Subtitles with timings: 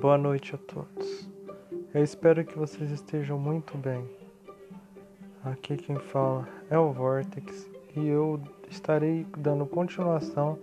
[0.00, 1.28] Boa noite a todos.
[1.92, 4.08] Eu espero que vocês estejam muito bem.
[5.44, 8.40] Aqui quem fala é o Vortex e eu
[8.70, 10.56] estarei dando continuação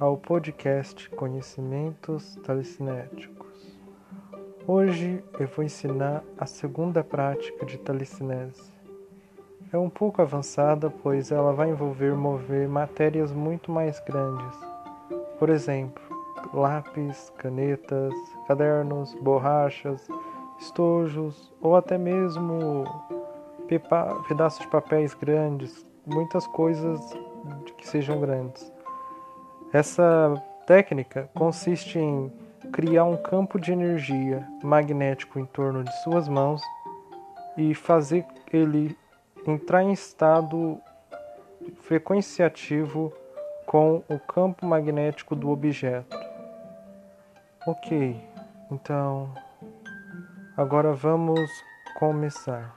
[0.00, 3.76] ao podcast Conhecimentos Telecinéticos.
[4.66, 8.72] Hoje eu vou ensinar a segunda prática de telecinese.
[9.70, 14.58] É um pouco avançada, pois ela vai envolver mover matérias muito mais grandes.
[15.38, 16.02] Por exemplo,
[16.54, 18.14] lápis, canetas,
[18.48, 20.08] cadernos, borrachas,
[20.58, 22.84] estojos ou até mesmo
[24.26, 26.98] pedaços de papéis grandes, muitas coisas
[27.76, 28.72] que sejam grandes.
[29.72, 30.34] Essa
[30.66, 32.32] técnica consiste em
[32.72, 36.62] criar um campo de energia magnético em torno de suas mãos
[37.56, 38.96] e fazer ele
[39.46, 40.80] entrar em estado
[41.82, 43.12] frequenciativo
[43.66, 46.16] com o campo magnético do objeto.
[47.66, 48.16] Ok,
[48.70, 49.32] então
[50.56, 51.50] agora vamos
[51.98, 52.74] começar.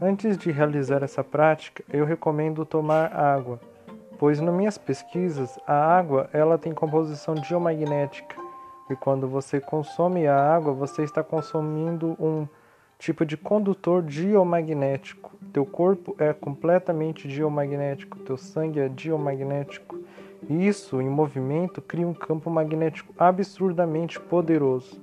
[0.00, 3.60] Antes de realizar essa prática, eu recomendo tomar água,
[4.18, 8.36] pois nas minhas pesquisas a água ela tem composição geomagnética
[8.90, 12.46] e quando você consome a água você está consumindo um
[12.98, 15.32] tipo de condutor geomagnético.
[15.52, 19.98] Teu corpo é completamente geomagnético, teu sangue é geomagnético.
[20.48, 25.00] Isso, em movimento, cria um campo magnético absurdamente poderoso.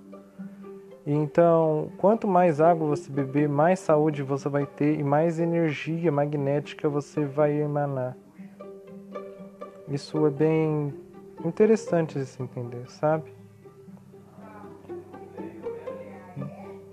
[1.05, 6.87] Então, quanto mais água você beber, mais saúde você vai ter e mais energia magnética
[6.87, 8.15] você vai emanar.
[9.87, 10.93] Isso é bem
[11.43, 13.33] interessante de se entender, sabe?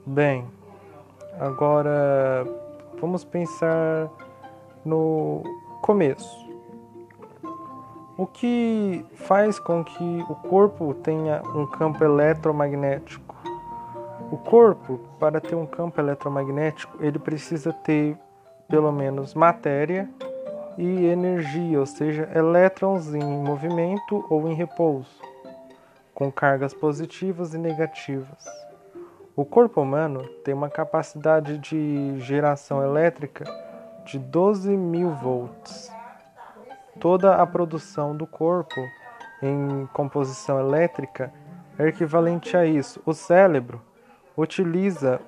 [0.07, 0.47] Bem,
[1.39, 2.47] agora
[2.99, 4.11] vamos pensar
[4.85, 5.43] no
[5.83, 6.48] começo.
[8.19, 13.37] O que faz com que o corpo tenha um campo eletromagnético?
[14.33, 18.19] O corpo, para ter um campo eletromagnético, ele precisa ter
[18.69, 20.11] pelo menos matéria
[20.77, 25.23] e energia, ou seja, elétrons em movimento ou em repouso,
[26.13, 28.45] com cargas positivas e negativas.
[29.37, 33.45] O corpo humano tem uma capacidade de geração elétrica
[34.05, 35.97] de 12 mil volts
[37.01, 38.81] toda a produção do corpo
[39.43, 41.33] em composição elétrica
[41.79, 43.01] é equivalente a isso.
[43.07, 43.81] O cérebro
[44.37, 45.21] utiliza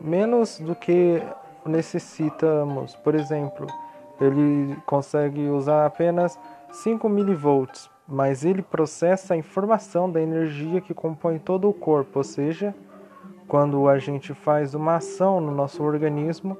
[0.00, 1.22] menos do que
[1.64, 2.96] necessitamos.
[2.96, 3.66] Por exemplo,
[4.20, 6.38] ele consegue usar apenas
[6.72, 12.24] 5 milivolts, mas ele processa a informação da energia que compõe todo o corpo, ou
[12.24, 12.74] seja,
[13.46, 16.56] quando a gente faz uma ação no nosso organismo,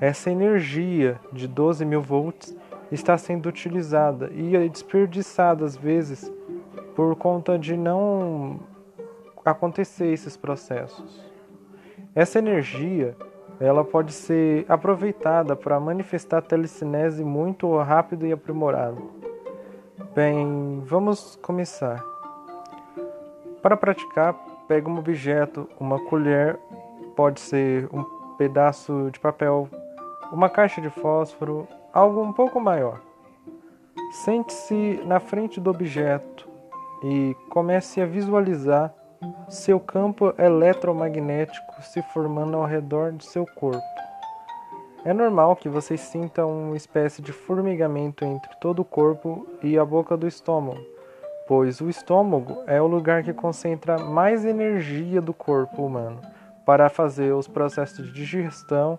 [0.00, 2.54] essa energia de 12 mil volts
[2.90, 6.32] está sendo utilizada e é desperdiçada às vezes
[6.94, 8.60] por conta de não
[9.44, 11.24] acontecer esses processos.
[12.14, 13.16] Essa energia
[13.58, 19.10] ela pode ser aproveitada para manifestar telecinese muito rápido e aprimorado.
[20.14, 22.02] Bem, vamos começar.
[23.62, 24.34] Para praticar,
[24.68, 26.58] pega um objeto, uma colher,
[27.14, 28.04] pode ser um
[28.36, 29.68] pedaço de papel,
[30.32, 33.00] uma caixa de fósforo, algo um pouco maior.
[34.12, 36.46] Sente-se na frente do objeto
[37.02, 38.92] e comece a visualizar
[39.48, 43.80] seu campo eletromagnético se formando ao redor de seu corpo.
[45.06, 49.84] É normal que você sinta uma espécie de formigamento entre todo o corpo e a
[49.84, 50.84] boca do estômago,
[51.48, 56.20] pois o estômago é o lugar que concentra mais energia do corpo humano
[56.66, 58.98] para fazer os processos de digestão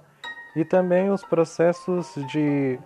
[0.58, 2.80] e também os processos de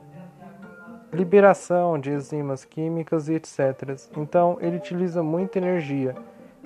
[1.13, 3.97] liberação de enzimas químicas e etc.
[4.17, 6.13] Então ele utiliza muita energia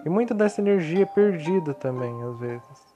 [0.03, 2.95] e muita dessa energia é perdida também às vezes.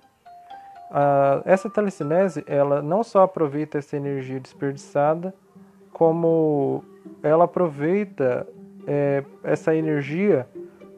[0.90, 5.32] Uh, essa telecinese ela não só aproveita essa energia desperdiçada,
[5.94, 6.84] como
[7.22, 8.48] ela aproveita
[8.88, 10.48] é, essa energia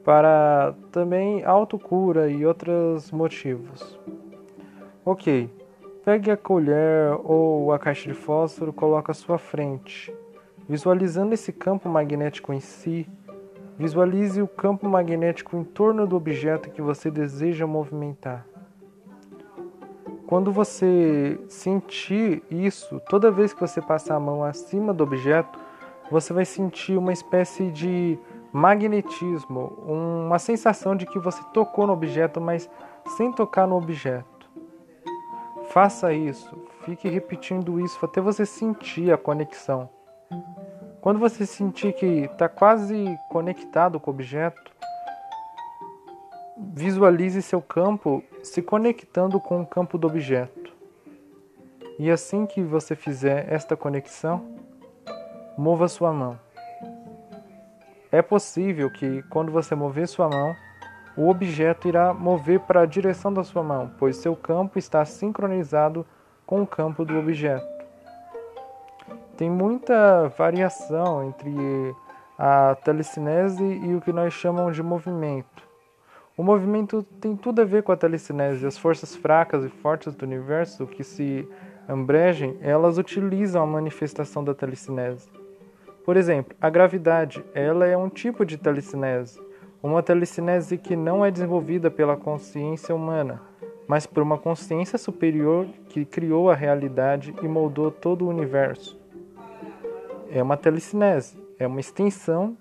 [0.06, 4.00] para também autocura e outros motivos.
[5.04, 5.50] Ok,
[6.04, 10.12] Pegue a colher ou a caixa de fósforo, coloque à sua frente.
[10.68, 13.08] Visualizando esse campo magnético em si,
[13.78, 18.48] visualize o campo magnético em torno do objeto que você deseja movimentar.
[20.26, 25.60] Quando você sentir isso, toda vez que você passar a mão acima do objeto,
[26.10, 28.18] você vai sentir uma espécie de
[28.52, 32.68] magnetismo, uma sensação de que você tocou no objeto, mas
[33.18, 34.31] sem tocar no objeto.
[35.72, 36.54] Faça isso,
[36.84, 39.90] fique repetindo isso até você sentir a conexão.
[41.00, 44.70] Quando você sentir que está quase conectado com o objeto,
[46.58, 50.74] visualize seu campo se conectando com o campo do objeto.
[51.98, 54.46] E assim que você fizer esta conexão,
[55.58, 56.38] mova sua mão.
[58.12, 60.54] É possível que, quando você mover sua mão,
[61.16, 66.06] o objeto irá mover para a direção da sua mão, pois seu campo está sincronizado
[66.46, 67.66] com o campo do objeto.
[69.38, 71.52] Tem muita variação entre
[72.38, 75.64] a telecinese e o que nós chamamos de movimento.
[76.38, 78.66] O movimento tem tudo a ver com a telecinese.
[78.66, 81.48] As forças fracas e fortes do universo que se
[81.88, 85.30] ambregem, elas utilizam a manifestação da telecinese.
[86.06, 89.40] Por exemplo, a gravidade, ela é um tipo de telecinese,
[89.84, 93.42] uma telecinese que não é desenvolvida pela consciência humana,
[93.88, 99.00] mas por uma consciência superior que criou a realidade e moldou todo o universo.
[100.30, 102.56] É uma telecinese, é uma extensão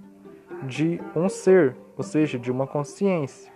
[0.62, 3.52] de um ser, ou seja, de uma consciência.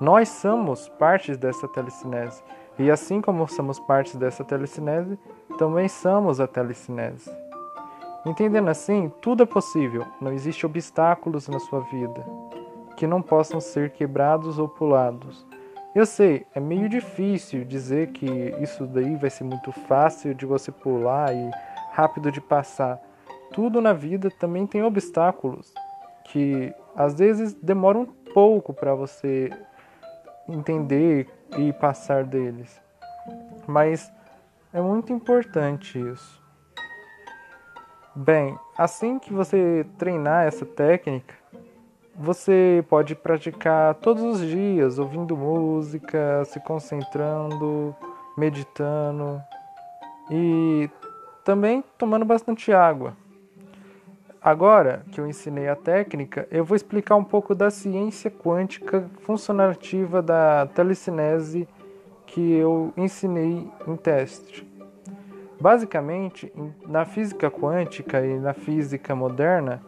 [0.00, 2.42] Nós somos partes dessa telecinese,
[2.78, 5.18] e assim como somos partes dessa telecinese,
[5.58, 7.30] também somos a telecinese.
[8.24, 12.24] Entendendo assim, tudo é possível, não existe obstáculos na sua vida
[12.96, 15.46] que não possam ser quebrados ou pulados.
[15.94, 18.26] Eu sei, é meio difícil dizer que
[18.60, 21.50] isso daí vai ser muito fácil de você pular e
[21.92, 22.98] rápido de passar.
[23.52, 25.72] Tudo na vida também tem obstáculos
[26.24, 29.50] que às vezes demoram um pouco para você
[30.48, 31.28] entender
[31.58, 32.80] e passar deles.
[33.66, 34.10] Mas
[34.72, 36.42] é muito importante isso.
[38.14, 41.34] Bem, assim que você treinar essa técnica,
[42.14, 47.94] você pode praticar todos os dias, ouvindo música, se concentrando,
[48.36, 49.40] meditando
[50.30, 50.88] e
[51.44, 53.16] também tomando bastante água.
[54.40, 60.20] Agora que eu ensinei a técnica, eu vou explicar um pouco da ciência quântica funcionativa
[60.20, 61.68] da telecinese
[62.26, 64.66] que eu ensinei em teste.
[65.60, 66.52] Basicamente,
[66.88, 69.80] na física quântica e na física moderna,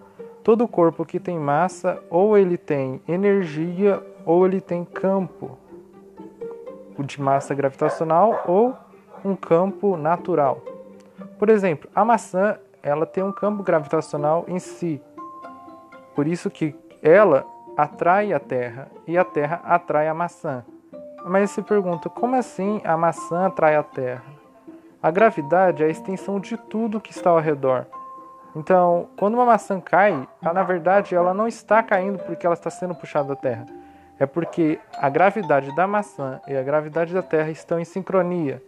[0.45, 5.59] todo corpo que tem massa ou ele tem energia ou ele tem campo
[6.99, 8.77] de massa gravitacional ou
[9.25, 10.61] um campo natural.
[11.39, 15.01] Por exemplo, a maçã ela tem um campo gravitacional em si.
[16.15, 20.63] Por isso que ela atrai a Terra e a Terra atrai a maçã.
[21.25, 24.25] Mas se pergunta, como assim a maçã atrai a Terra?
[25.03, 27.87] A gravidade é a extensão de tudo que está ao redor.
[28.57, 32.71] Então, quando uma maçã cai, ela, na verdade ela não está caindo porque ela está
[32.71, 33.67] sendo puxada da Terra.
[34.19, 38.63] É porque a gravidade da maçã e a gravidade da Terra estão em sincronia.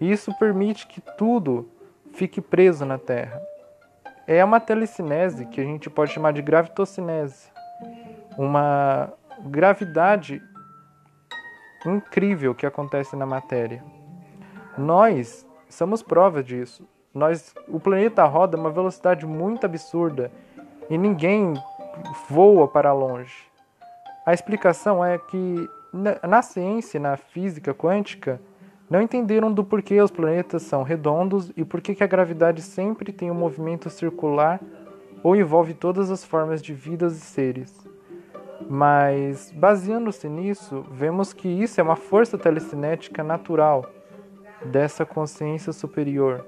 [0.00, 1.68] E isso permite que tudo
[2.12, 3.42] fique preso na Terra.
[4.26, 7.50] É uma telecinese que a gente pode chamar de gravitocinese.
[8.38, 10.40] Uma gravidade
[11.84, 13.82] incrível que acontece na matéria.
[14.78, 16.86] Nós somos prova disso.
[17.14, 20.30] Nós, o planeta roda a uma velocidade muito absurda
[20.88, 21.54] e ninguém
[22.28, 23.50] voa para longe.
[24.24, 28.40] A explicação é que na, na ciência, na física quântica,
[28.88, 33.30] não entenderam do porquê os planetas são redondos e por que a gravidade sempre tem
[33.30, 34.60] um movimento circular
[35.22, 37.86] ou envolve todas as formas de vidas e seres.
[38.68, 43.84] Mas, baseando-se nisso, vemos que isso é uma força telecinética natural
[44.64, 46.44] dessa consciência superior.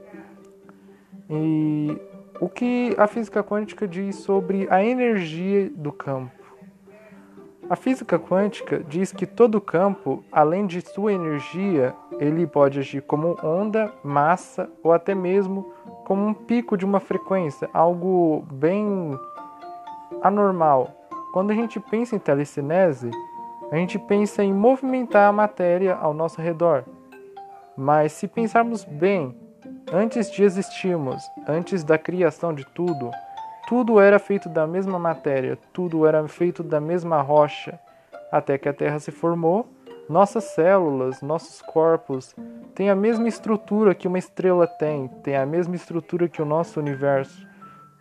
[1.29, 2.01] E
[2.41, 6.45] o que a física quântica diz sobre a energia do campo?
[7.69, 13.39] A física quântica diz que todo campo, além de sua energia, ele pode agir como
[13.43, 15.73] onda, massa ou até mesmo
[16.05, 19.19] como um pico de uma frequência, algo bem
[20.21, 20.91] anormal.
[21.33, 23.11] Quando a gente pensa em telecinese,
[23.71, 26.85] a gente pensa em movimentar a matéria ao nosso redor.
[27.75, 29.35] Mas se pensarmos bem,
[29.93, 33.11] antes de existirmos, antes da criação de tudo,
[33.69, 37.79] tudo era feito da mesma matéria, tudo era feito da mesma rocha,
[38.31, 39.67] até que a Terra se formou.
[40.09, 42.37] Nossas células, nossos corpos
[42.75, 46.79] têm a mesma estrutura que uma estrela tem, tem a mesma estrutura que o nosso
[46.79, 47.47] universo.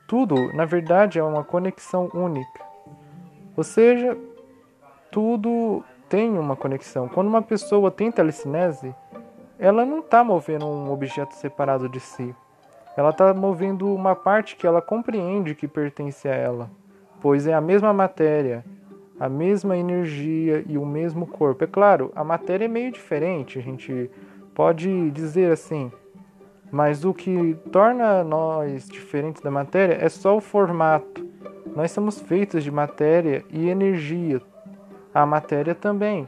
[0.06, 2.66] Tudo, na verdade, é uma conexão única.
[3.56, 4.18] Ou seja,
[5.10, 7.08] tudo tem uma conexão.
[7.08, 8.94] Quando uma pessoa tem telecinese,
[9.64, 12.36] ela não está movendo um objeto separado de si.
[12.98, 16.70] Ela está movendo uma parte que ela compreende que pertence a ela,
[17.22, 18.66] pois é a mesma matéria,
[19.18, 21.64] a mesma energia e o mesmo corpo.
[21.64, 24.12] É claro, a matéria é meio diferente, a gente
[24.54, 25.90] pode dizer assim,
[26.70, 31.26] mas o que torna nós diferentes da matéria é só o formato.
[31.74, 34.42] Nós somos feitos de matéria e energia.
[35.14, 36.28] a matéria também.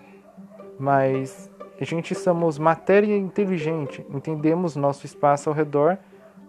[0.80, 1.50] Mas
[1.80, 5.98] a gente somos matéria inteligente, entendemos nosso espaço ao redor,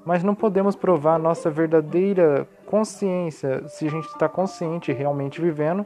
[0.04, 5.84] mas não podemos provar nossa verdadeira consciência se a gente está consciente realmente vivendo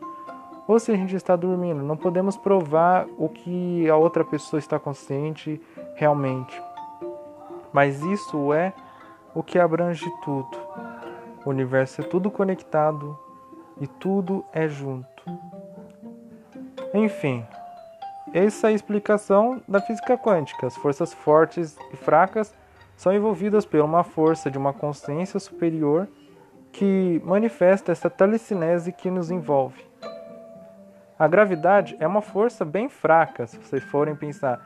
[0.69, 1.83] ou se a gente está dormindo.
[1.83, 5.61] Não podemos provar o que a outra pessoa está consciente
[5.97, 6.63] realmente.
[7.73, 8.75] Mas isso é
[9.35, 10.59] o que abrange tudo.
[11.45, 13.19] O universo é tudo conectado
[13.81, 15.09] e tudo é junto.
[16.93, 17.45] Enfim,
[18.33, 20.67] essa é a explicação da física quântica.
[20.67, 22.55] As forças fortes e fracas
[22.97, 26.09] são envolvidas por uma força de uma consciência superior
[26.73, 29.85] que manifesta essa telecinese que nos envolve.
[31.19, 34.65] A gravidade é uma força bem fraca, se vocês forem pensar.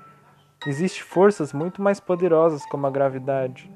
[0.67, 3.71] Existem forças muito mais poderosas como a gravidade.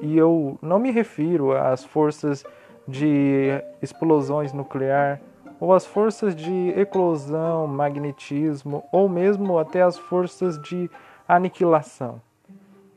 [0.00, 2.44] E eu não me refiro às forças
[2.88, 5.20] de explosões nuclear
[5.62, 10.90] ou as forças de eclosão, magnetismo, ou mesmo até as forças de
[11.28, 12.20] aniquilação.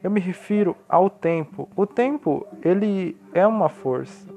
[0.04, 1.70] Eu me refiro ao tempo.
[1.76, 4.28] O tempo, ele é uma força.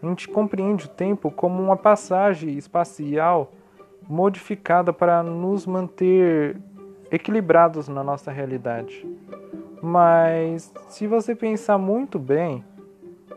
[0.00, 3.50] A gente compreende o tempo como uma passagem espacial
[4.08, 6.56] modificada para nos manter
[7.10, 9.04] equilibrados na nossa realidade.
[9.82, 12.64] Mas se você pensar muito bem,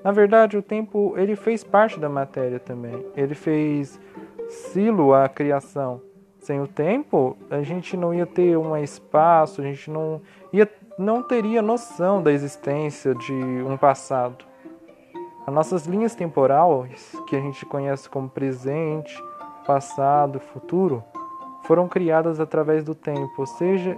[0.04, 3.06] na verdade o tempo ele fez parte da matéria também.
[3.16, 4.00] Ele fez
[4.48, 6.02] silo a criação.
[6.40, 10.22] Sem o tempo, a gente não ia ter um espaço, a gente não
[10.54, 14.44] ia não teria noção da existência de um passado.
[15.48, 19.18] As nossas linhas temporais, que a gente conhece como presente,
[19.66, 21.02] passado, futuro,
[21.64, 23.98] foram criadas através do tempo, ou seja,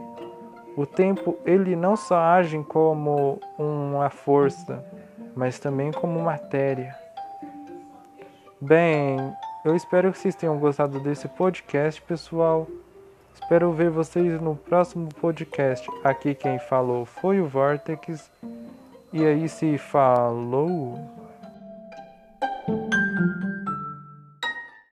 [0.78, 4.86] o tempo ele não só age como uma força,
[5.36, 6.96] mas também como matéria.
[8.60, 9.18] Bem,
[9.66, 12.68] eu espero que vocês tenham gostado desse podcast, pessoal.
[13.34, 15.88] Espero ver vocês no próximo podcast.
[16.04, 18.32] Aqui quem falou foi o Vortex.
[19.14, 21.21] E aí se falou.